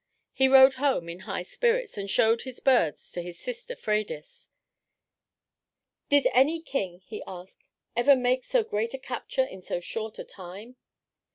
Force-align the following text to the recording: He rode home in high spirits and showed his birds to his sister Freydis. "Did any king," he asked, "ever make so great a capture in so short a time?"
He 0.33 0.47
rode 0.47 0.73
home 0.81 1.07
in 1.09 1.19
high 1.19 1.43
spirits 1.43 1.95
and 1.95 2.09
showed 2.09 2.41
his 2.41 2.59
birds 2.59 3.11
to 3.11 3.21
his 3.21 3.37
sister 3.39 3.75
Freydis. 3.75 4.49
"Did 6.09 6.25
any 6.33 6.59
king," 6.59 7.01
he 7.05 7.21
asked, 7.27 7.67
"ever 7.95 8.15
make 8.15 8.43
so 8.43 8.63
great 8.63 8.95
a 8.95 8.97
capture 8.97 9.45
in 9.45 9.61
so 9.61 9.79
short 9.79 10.17
a 10.17 10.23
time?" 10.23 10.75